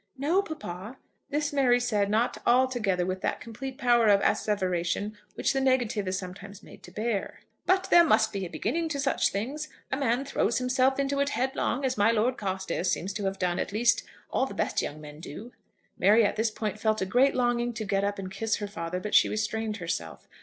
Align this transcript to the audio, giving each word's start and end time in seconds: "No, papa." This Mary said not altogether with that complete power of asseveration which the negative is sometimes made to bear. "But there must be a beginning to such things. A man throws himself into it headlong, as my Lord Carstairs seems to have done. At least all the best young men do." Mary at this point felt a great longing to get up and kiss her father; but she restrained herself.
"No, 0.17 0.41
papa." 0.41 0.97
This 1.29 1.53
Mary 1.53 1.79
said 1.79 2.09
not 2.09 2.39
altogether 2.47 3.05
with 3.05 3.21
that 3.21 3.39
complete 3.39 3.77
power 3.77 4.07
of 4.07 4.19
asseveration 4.21 5.13
which 5.35 5.53
the 5.53 5.61
negative 5.61 6.07
is 6.07 6.17
sometimes 6.17 6.63
made 6.63 6.81
to 6.81 6.91
bear. 6.91 7.41
"But 7.67 7.87
there 7.91 8.03
must 8.03 8.33
be 8.33 8.43
a 8.43 8.49
beginning 8.49 8.89
to 8.89 8.99
such 8.99 9.31
things. 9.31 9.69
A 9.91 9.97
man 9.97 10.25
throws 10.25 10.57
himself 10.57 10.97
into 10.97 11.19
it 11.19 11.29
headlong, 11.29 11.85
as 11.85 11.99
my 11.99 12.09
Lord 12.09 12.35
Carstairs 12.35 12.89
seems 12.89 13.13
to 13.13 13.25
have 13.25 13.37
done. 13.37 13.59
At 13.59 13.71
least 13.71 14.01
all 14.31 14.47
the 14.47 14.55
best 14.55 14.81
young 14.81 14.99
men 14.99 15.19
do." 15.19 15.51
Mary 15.99 16.25
at 16.25 16.35
this 16.35 16.49
point 16.49 16.79
felt 16.79 17.01
a 17.03 17.05
great 17.05 17.35
longing 17.35 17.71
to 17.73 17.85
get 17.85 18.03
up 18.03 18.17
and 18.17 18.31
kiss 18.31 18.55
her 18.55 18.67
father; 18.67 18.99
but 18.99 19.13
she 19.13 19.29
restrained 19.29 19.77
herself. 19.77 20.27